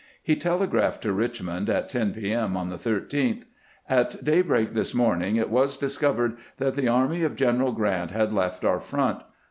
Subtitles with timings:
[0.23, 2.33] He telegraphed to Richmond at 10 p.
[2.33, 2.57] M.
[2.57, 3.43] on the 13th:"
[3.87, 8.33] At daybreak this morning it was discovered that the army of Greneral G rant had
[8.33, 9.21] left our front.